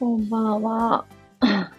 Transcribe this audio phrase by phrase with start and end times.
[0.00, 1.06] こんばんは。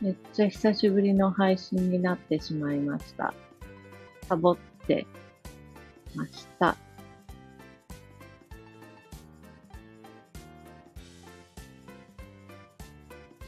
[0.00, 3.32] めっちゃ久しぶりの配信になってしまいました。
[4.22, 4.56] サボっ
[4.88, 5.06] て
[6.16, 6.76] ました。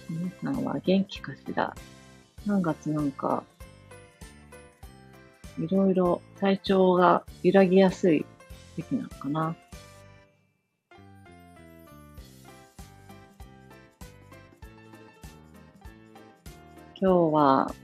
[0.09, 1.75] 皆さんは元気かしら
[2.47, 3.43] ?3 月なんか、
[5.59, 8.25] いろいろ体調が揺らぎやすい
[8.77, 9.57] 時期なのかな。
[16.97, 17.75] 今日は、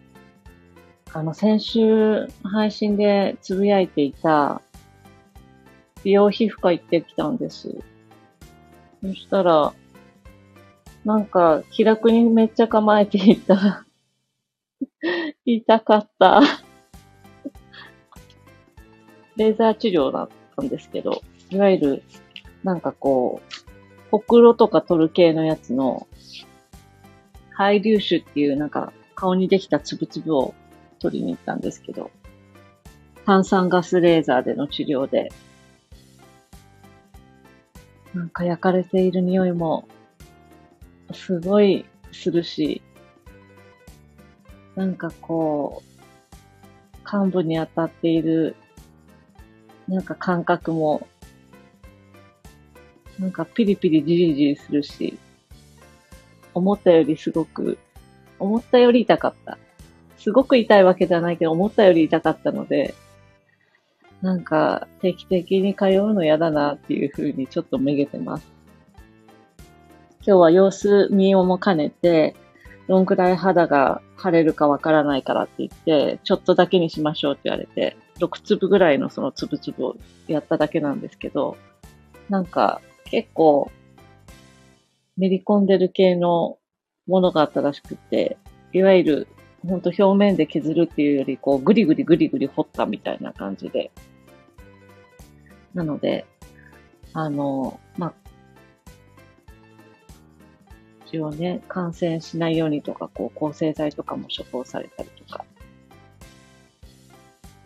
[1.13, 4.63] あの、先週配信でつぶやいていた
[6.05, 7.75] 美容皮膚科行ってきたんです。
[9.03, 9.75] そしたら、
[11.05, 13.85] なんか気楽にめっちゃ構えていた。
[15.45, 16.41] 痛かった。
[19.37, 22.03] レーザー治療だったんですけど、いわゆる、
[22.63, 26.07] なんかこう、ほくろとか取る系のやつの、
[27.53, 30.55] ハイ粒子っていうなんか顔にできたつぶつぶを
[30.99, 32.11] 取りに行ったんですけど、
[33.27, 35.31] 炭酸ガスレーザーでの治療で、
[38.15, 39.87] なんか焼かれている匂いも、
[41.13, 42.81] すごいするし、
[44.75, 48.57] なんかこう、幹部に当たっている、
[49.87, 51.07] なんか感覚も、
[53.19, 55.19] なんかピリピリジリジリするし、
[56.55, 57.77] 思ったよりすごく、
[58.41, 59.59] 思ったより痛かった。
[60.19, 62.95] すごく痛いわけじゃないけど、思ったより痛かったので、
[64.23, 68.47] なんか定期的に通うの嫌だなっていう風にちょっとめげてます。
[70.27, 72.35] 今日は様子見をも兼ねて、
[72.87, 79.97] どんくらい肌が腫れるかわからないからって言って、ちょっとだけにしましょうって言われて、6粒ぐらいのその粒々を
[80.29, 81.57] やっただけなんですけど、
[82.29, 83.71] なんか結構
[85.17, 86.59] 練り込んでる系の
[87.07, 88.37] ものがあったらしくて、
[88.73, 89.29] いわゆる
[89.67, 93.91] ほんと表面で削るっていうより、こうグリグリグリグリ掘ったみたいな感じで。
[95.75, 96.27] なので、
[97.13, 98.15] あの、まあ、
[101.07, 105.45] 一応ね、感染しないようにとか、こう、抗生剤とかも処方されたりとか、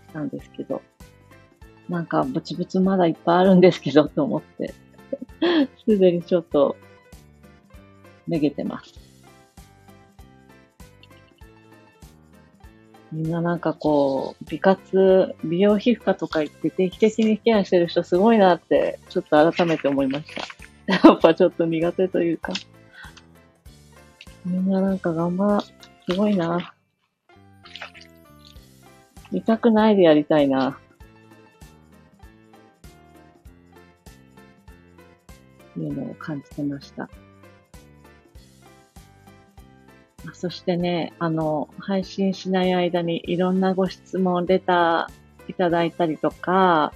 [0.09, 0.83] したんですけど、
[1.89, 4.75] なんか、ブツブツまだいっぱいあるんですけど、と思って、
[5.87, 6.77] すでにちょっと、
[8.27, 9.04] めげてます。
[13.15, 20.27] みんななんかこう、美活、美容皮膚科とか行って定期的にケアしてる人すごいなって、ちょっと改めて思いまし
[20.89, 21.07] た。
[21.09, 22.53] やっぱちょっと苦手というか。
[24.45, 25.61] みんななんか頑張、
[26.09, 26.75] すごいな。
[29.31, 30.77] 痛くないでやりたいな。
[35.77, 37.09] いうのを感じてました。
[40.45, 46.93] そしてね、あの、配信しない間にいろんなご質問、レターいただいたりとか、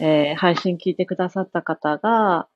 [0.00, 2.46] えー配信聞いてくださった方が、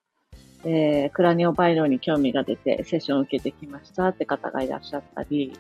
[0.65, 5.59] えークラニオバイロに興味が出てセッションを受けてきましたって方がいらっしゃったり、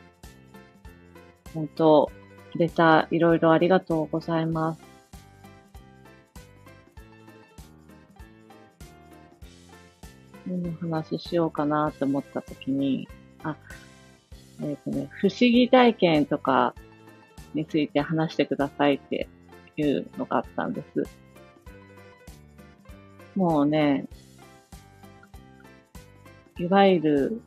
[1.54, 2.10] 本当
[2.54, 4.80] レターいろいろありがとうございます。
[10.46, 13.08] 何の話しようかなって思ったときに、
[13.42, 13.56] あ、
[14.62, 16.74] えっ、とね、不思議体験とか
[17.54, 19.28] について話してくださいって
[19.76, 21.04] いうのがあったんです。
[23.34, 24.06] もうね、
[26.58, 27.42] いわゆる、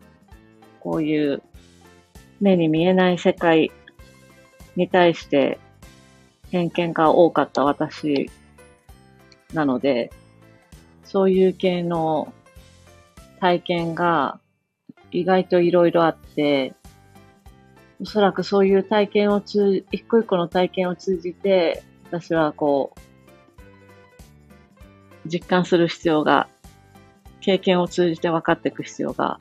[0.79, 1.43] こういう
[2.39, 3.71] 目に見えない世界
[4.75, 5.59] に対して
[6.49, 8.31] 偏見が多かった私
[9.53, 10.11] なので、
[11.03, 12.33] そういう系の
[13.39, 14.39] 体験が
[15.11, 16.73] 意外といろいろあって、
[18.01, 22.99] おそらくそういう体験を通、一個一個の体験を通じて、私はこう、
[25.27, 26.49] 実感する必要が、
[27.41, 29.39] 経験を通じて分かっていく必要が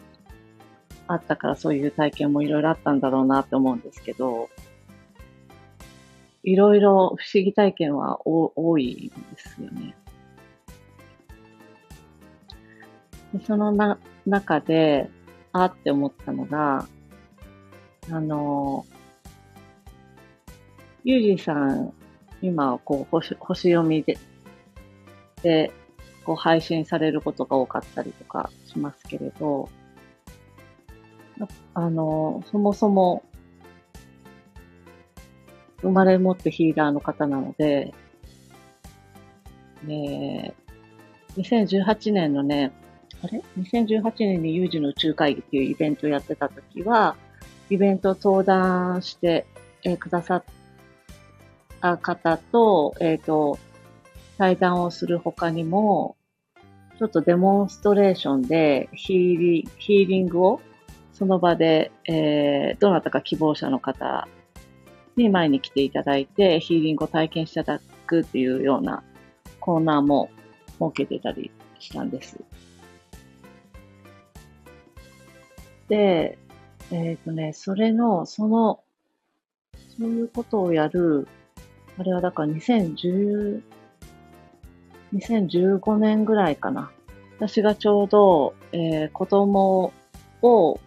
[1.07, 4.51] あったから、そういう体験もいろいろあったんだろうなって思うんですけど、
[6.43, 9.97] いろいろ不思議体験はお多いんですよね。
[13.47, 15.09] そのな中で、
[15.53, 16.87] あって思ったのが、
[18.11, 18.85] あの、
[21.05, 21.93] ゆうじさん、
[22.43, 24.19] 今、こう、星星読みで、
[25.43, 25.73] で、
[26.25, 29.69] こう、配信されることが多かったりとかしますけれど、
[31.75, 33.23] あの、そもそも、
[35.83, 37.95] 生まれ持ってヒーラーの方なので、
[39.85, 40.55] ね、
[41.37, 42.73] 2018年のね、
[43.23, 47.17] あれ ?2018 年に有事の宇宙会議っていうイベントをやってた時は、
[47.71, 49.47] イベント登壇して、
[49.85, 50.45] えー、くださっ
[51.81, 53.59] た方と、えっ、ー、と、
[54.37, 56.17] 対談をする他にも、
[56.99, 60.61] ちょっとデモンストレーションでヒーリヒーリングを
[61.15, 64.29] その場で、えー、どなたか希望者の方
[65.17, 69.03] に前に来ていただいて、ヒーリングを体験していただくっていうような
[69.61, 70.31] コーナーも
[70.79, 72.39] 設けてたりしたんです。
[75.89, 76.39] で、
[76.93, 78.81] えっ、ー、とね、それの、その、
[79.97, 81.29] そういうことをやる、
[81.99, 83.63] あれはだから2010、
[85.15, 86.91] 2015年ぐらいかな。
[87.37, 89.93] 私がちょうど、えー、子供
[90.43, 90.81] を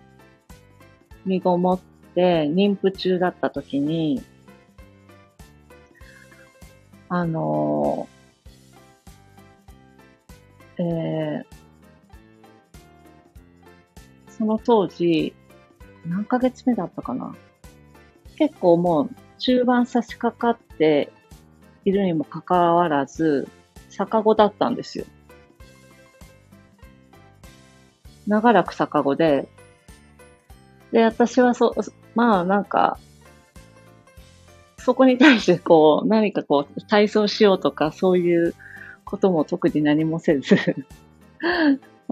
[1.25, 1.79] 身ごもっ
[2.15, 4.21] て妊婦中だった時に、
[7.09, 15.33] あのー、えー、その当時、
[16.07, 17.35] 何ヶ月目だったかな。
[18.37, 19.09] 結構もう
[19.39, 21.11] 中盤差し掛かって
[21.85, 23.47] いるにもかかわらず、
[23.89, 25.05] 逆子だったんですよ。
[28.27, 29.47] 長らく逆子で、
[30.91, 31.75] で、私はそ、
[32.15, 32.97] まあなんか、
[34.77, 38.53] そこに対してこう、何かこう、体操しようとか、そういう
[39.05, 40.55] ことも特に何もせず。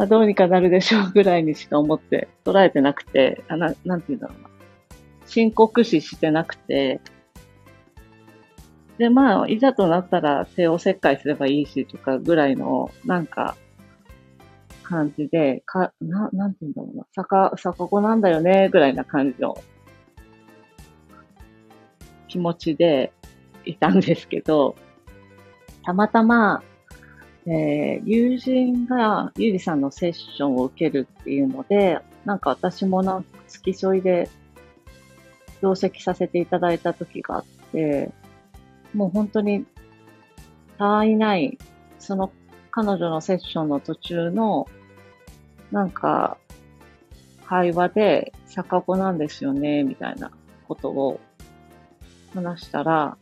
[0.01, 4.50] まあどうにかなるでしょうぐらいにしか思って捉えてなくて、あななんて言うんだろうな。
[5.27, 7.00] 深刻視してなくて、
[8.98, 13.56] で、まあ、いざとなったら帝王切開すればいいしとかぐらいの、なんか、
[14.81, 17.06] 感じで、か、な、なんて言うんだろうな。
[17.15, 19.56] 逆、逆子なんだよね、ぐらいな感じの
[22.27, 23.13] 気持ちで
[23.65, 24.75] いたんですけど、
[25.83, 26.63] たまたま、
[27.48, 34.30] えー、友人がゆりさんのセッションを受けるっていうので、なんか私もなんか付き添いで
[35.62, 38.12] 同席させていただいた時があって、
[38.94, 39.66] もう本当に、
[40.78, 41.58] たわいない、
[42.00, 42.32] その
[42.72, 44.68] 彼女のセッションの途中の、
[45.72, 46.38] なんか、
[47.46, 50.32] 会話で、逆子なんですよね、みたいな
[50.68, 51.20] ことを
[52.34, 53.18] 話したら、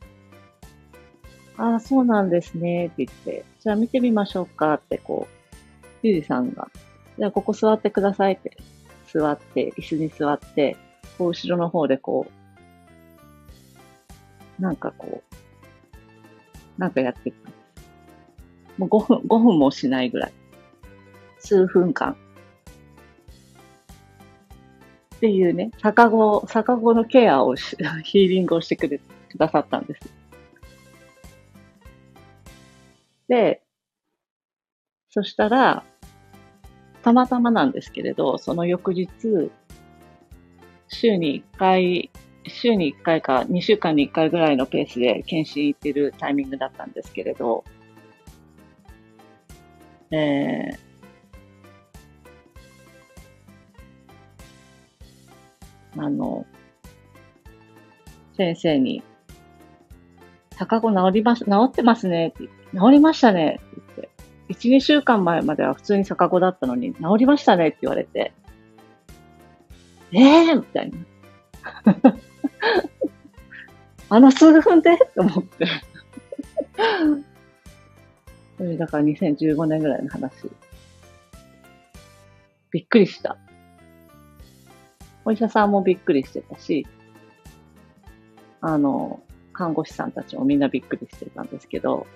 [1.58, 6.70] ああ、そうなんですね、って言って、じゃあ見てみましょうかって、こう、ゆうじさんが、
[7.18, 8.56] じゃあここ座ってくださいって、
[9.12, 10.78] 座って、椅子に座って、
[11.18, 12.28] こう後ろの方でこ
[14.58, 15.22] う、なんかこ
[16.78, 17.38] う、なんかやってた。
[18.78, 20.34] もう5分、5分もしないぐらい。
[21.40, 22.16] 数分間。
[25.16, 30.19] っていうね、逆子、逆子のケアをし、 ヒーリングをしてくれ、くださったんです。
[35.10, 35.84] そしたら、
[37.02, 39.10] たまたまなんですけれど、その翌日、
[40.88, 42.12] 週に1回
[42.50, 47.64] 週に1回か2週間に1回ぐらいのペースで検診行ってるタイミングだったんですけれど、
[50.12, 56.46] えー、あの、
[58.36, 59.04] 先生に、
[60.58, 64.10] 高子治ります、治ってますねって治りましたねって言って、
[64.54, 68.34] 1、2週間前までは普通に逆子だったのに、治りましたねって言われて、
[70.12, 70.98] ええー、みたいな。
[74.12, 74.98] あの数分で？
[74.98, 75.68] と思って。
[78.58, 80.50] それだから2015年ぐらいの話。
[82.72, 83.38] びっくりした。
[85.26, 86.88] お医者さんもびっくりしてたし、
[88.62, 89.22] あの、
[89.54, 92.08] 看護師さんたちもみんなびっくりしてたんですけど、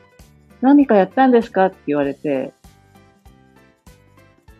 [0.64, 1.66] 何かやったんですか？
[1.66, 2.54] って言われて、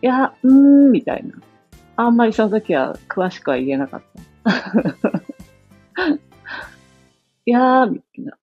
[0.02, 0.50] いや、うー
[0.88, 1.32] ん、みたいな。
[1.96, 4.02] あんまりその時は詳しくは言えなかっ
[4.44, 4.52] た。
[7.46, 8.36] いやー、みたいな。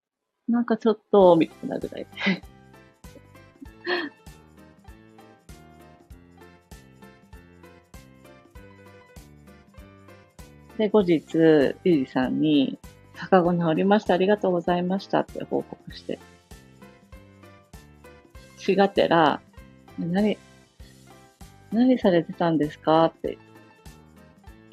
[0.47, 2.09] なんかちょっと、みたいなぐらいで。
[10.79, 12.79] で、後日、ゆうじさんに、
[13.13, 16.17] 逆子治りました、ありがとうございましたって報告して。
[18.61, 19.41] しがてら、
[19.97, 20.37] 何、
[21.71, 23.37] 何されてたんですかって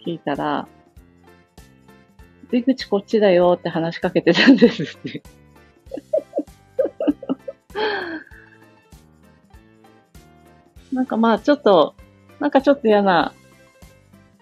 [0.04, 0.68] 聞いたら、
[2.50, 5.22] 出口こっちだよって話しかけてたんですって。
[10.92, 11.94] なんかまあちょっと、
[12.40, 13.32] なんかちょっと嫌な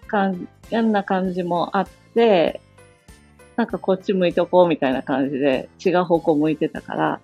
[0.07, 2.59] 感じ、嫌な感じもあって、
[3.55, 7.19] なんかこっち向いとこうみたいな感じで違う方向向いてたから、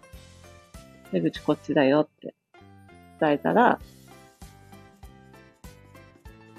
[1.14, 2.34] 出口こっちだよって
[3.20, 3.80] 伝えたら、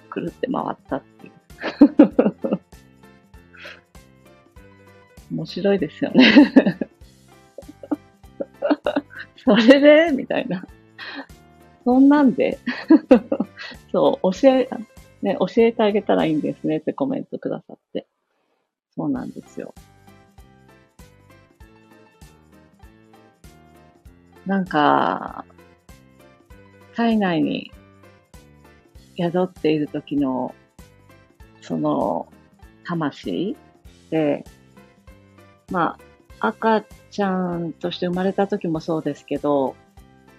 [0.09, 1.33] くるって回ったっていう。
[5.35, 6.33] 面白いですよね。
[9.45, 10.13] それで？
[10.13, 10.65] みたいな。
[11.85, 12.59] そんなんで
[13.91, 14.71] そう、教え、
[15.21, 18.07] ね、教えてあげたらいいんですねってコメントくださって。
[18.95, 19.75] そうなんですよ。
[24.47, 25.45] なんか、
[26.95, 27.73] 体内に
[29.17, 30.55] 宿っている時の、
[31.61, 32.29] その、
[32.85, 33.57] 魂
[34.11, 34.45] で、
[35.71, 35.97] ま
[36.41, 39.75] あ、赤ちゃんとして生まれた時もそうですけど、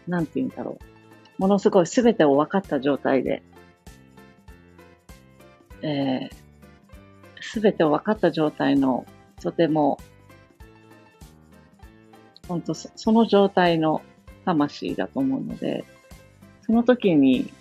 [0.08, 1.42] なんて言うんだろう。
[1.42, 3.44] ものすごい全てを分かった状態で、
[5.82, 9.06] えー、全てを分かった状態の、
[9.42, 10.00] とても、
[12.48, 14.02] 本当その状態の
[14.46, 15.84] 魂だと思うので、
[16.66, 17.52] その時に、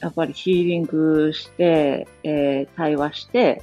[0.00, 3.62] やっぱりヒーリングして、えー、対話して、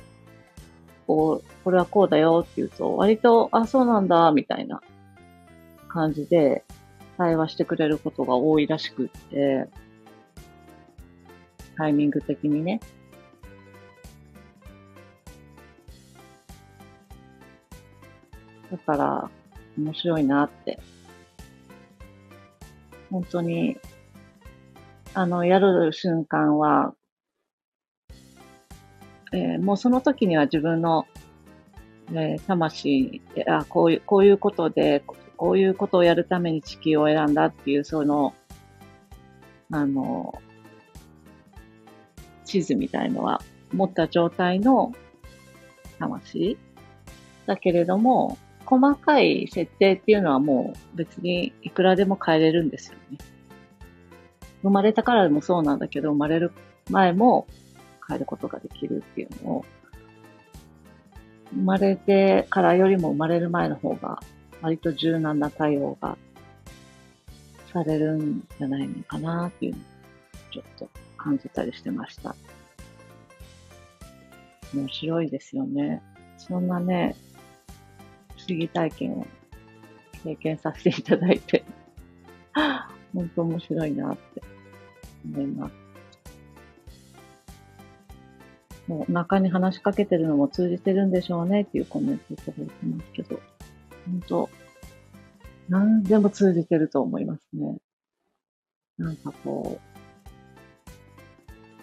[1.05, 4.81] こう、これはこうだよって言うと、割と、あ、そうなんだ、みたいな
[5.89, 6.63] 感じで
[7.17, 9.67] 対話してくれることが多いらしくって、
[11.75, 12.79] タイミング的にね。
[18.71, 19.29] だから、
[19.79, 20.79] 面白いなって。
[23.09, 23.77] 本当に、
[25.13, 26.93] あの、やる瞬間は、
[29.31, 31.07] えー、もうその時には自分の、
[32.11, 35.03] えー、魂、あ、こういう、こういうことで、
[35.37, 38.33] こういうことをやるために地球を選んだっていう、その、
[39.71, 40.41] あの、
[42.43, 44.91] 地図みたいのは持った状態の
[45.99, 46.57] 魂
[47.45, 48.37] だけれども、
[48.69, 53.17] 細かい設定っていうのはもう別にいくらでも変えれるんですよね。
[54.61, 56.51] 生まれたからでもそうなんだけど、生まれる
[56.91, 57.47] 前も
[58.07, 59.65] 変えることができるっていうのを、
[61.51, 64.19] 生まれてからよりも生まれる前の方が
[64.61, 66.15] 割と柔軟な対応が
[67.73, 69.81] されるんじゃないのかなっていうのを
[70.51, 72.35] ちょっと感じたりしてました。
[74.75, 76.03] 面白いですよね。
[76.37, 77.15] そんなね、
[78.55, 79.27] 議体験を
[80.23, 81.63] 経験させていただいて、
[83.13, 84.41] 本当面白いなって
[85.25, 85.73] 思います。
[88.87, 93.39] もう中に話しかけてるのも通じてるんでしょうねっていうコメントいただいてますけど。
[94.05, 94.49] 本当
[95.67, 97.77] 何でも通じてると思いますね。
[98.97, 99.81] なんかこう、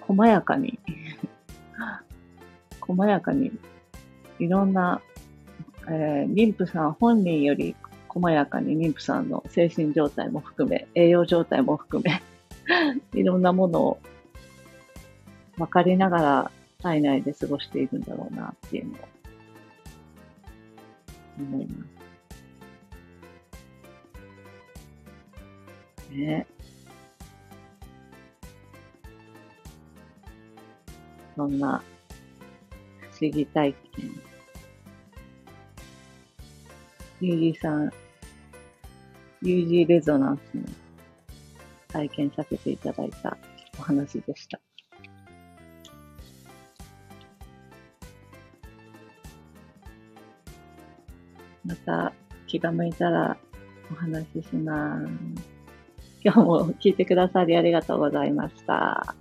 [0.01, 0.79] 細やかに
[2.87, 3.51] 細やかに、
[4.39, 5.03] いろんな、
[5.89, 7.77] えー、妊婦さん本人より
[8.09, 12.23] 細やかに妊婦さんの精神状態も含め、栄養状態も含め
[13.15, 13.99] いろんなものを
[15.57, 16.51] 分かりながら
[16.83, 18.97] 体内で過ごしているんだろうなっていうのを
[21.39, 21.97] 思います。
[26.11, 26.47] ね。
[31.35, 31.83] そんな
[33.01, 34.36] 不思議体験。
[37.21, 37.91] ユージさん、
[39.43, 40.65] ユージレゾナンスの
[41.89, 43.37] 体験させていただいた
[43.79, 44.61] お話でした。
[51.65, 52.13] また
[52.47, 53.37] 気が向いたら
[53.91, 55.57] お話しします。
[56.23, 59.17] 今日も聞いてくださりありがとうございました。